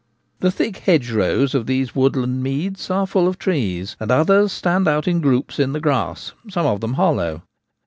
The 0.39 0.49
thick 0.49 0.77
hedgerows 0.77 1.53
of 1.53 1.67
these 1.67 1.93
woodland 1.95 2.41
meads 2.41 2.89
are 2.89 3.05
full 3.05 3.27
of 3.27 3.37
trees, 3.37 3.95
and 3.99 4.09
others 4.09 4.51
stand 4.51 4.87
out 4.87 5.07
in 5.07 5.21
groups 5.21 5.59
in 5.59 5.73
the 5.73 5.79
grass, 5.79 6.33
some 6.49 6.65
of 6.65 6.81
them 6.81 6.93
hollow. 6.95 7.43